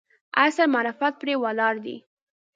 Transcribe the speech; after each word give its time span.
عصر 0.41 0.65
معرفت 0.73 1.13
پرې 1.21 1.33
ولاړ 1.43 1.75
دی. 1.85 1.97